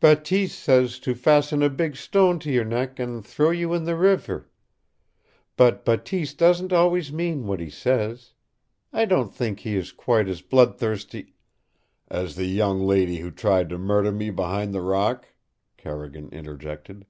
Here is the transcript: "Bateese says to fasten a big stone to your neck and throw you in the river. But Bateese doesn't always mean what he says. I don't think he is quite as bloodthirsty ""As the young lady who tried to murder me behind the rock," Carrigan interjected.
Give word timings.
"Bateese 0.00 0.52
says 0.54 0.98
to 0.98 1.14
fasten 1.14 1.62
a 1.62 1.70
big 1.70 1.96
stone 1.96 2.38
to 2.40 2.50
your 2.52 2.66
neck 2.66 2.98
and 2.98 3.24
throw 3.26 3.48
you 3.48 3.72
in 3.72 3.84
the 3.84 3.96
river. 3.96 4.50
But 5.56 5.82
Bateese 5.86 6.34
doesn't 6.34 6.74
always 6.74 7.10
mean 7.10 7.46
what 7.46 7.58
he 7.58 7.70
says. 7.70 8.34
I 8.92 9.06
don't 9.06 9.32
think 9.34 9.60
he 9.60 9.76
is 9.76 9.92
quite 9.92 10.28
as 10.28 10.42
bloodthirsty 10.42 11.36
""As 12.26 12.36
the 12.36 12.44
young 12.44 12.80
lady 12.82 13.16
who 13.20 13.30
tried 13.30 13.70
to 13.70 13.78
murder 13.78 14.12
me 14.12 14.28
behind 14.28 14.74
the 14.74 14.82
rock," 14.82 15.28
Carrigan 15.78 16.28
interjected. 16.32 17.06